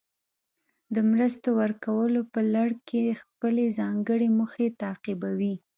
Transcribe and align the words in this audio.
د 0.95 0.97
مرستو 1.11 1.49
ورکولو 1.61 2.21
په 2.33 2.41
لړ 2.53 2.69
کې 2.87 3.19
خپلې 3.21 3.65
ځانګړې 3.79 4.27
موخې 4.37 4.67
تعقیبوي. 4.81 5.53